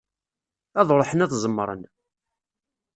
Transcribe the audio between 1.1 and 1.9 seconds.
ad ẓemmren.